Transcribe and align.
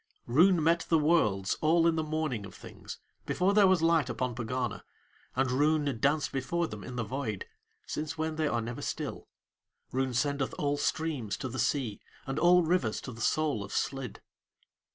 Roon 0.25 0.63
met 0.63 0.87
the 0.89 0.97
Worlds 0.97 1.57
all 1.61 1.85
in 1.85 1.95
the 1.95 2.01
morning 2.03 2.43
of 2.47 2.55
Things, 2.55 2.97
before 3.27 3.53
there 3.53 3.67
was 3.67 3.83
light 3.83 4.09
upon 4.09 4.33
Pegana, 4.33 4.83
and 5.35 5.51
Roon 5.51 5.99
danced 5.99 6.31
before 6.31 6.65
them 6.65 6.83
in 6.83 6.95
the 6.95 7.03
Void, 7.03 7.45
since 7.85 8.17
when 8.17 8.35
they 8.35 8.47
are 8.47 8.61
never 8.61 8.81
still, 8.81 9.27
Roon 9.91 10.15
sendeth 10.15 10.55
all 10.57 10.77
streams 10.77 11.37
to 11.37 11.47
the 11.47 11.59
Sea, 11.59 12.01
and 12.25 12.39
all 12.39 12.63
the 12.63 12.69
rivers 12.69 12.99
to 13.01 13.11
the 13.11 13.21
soul 13.21 13.63
of 13.63 13.71
Slid. 13.71 14.21